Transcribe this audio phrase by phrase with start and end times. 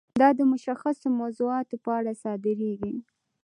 [0.21, 2.93] دا د مشخصو موضوعاتو په اړه صادریږي.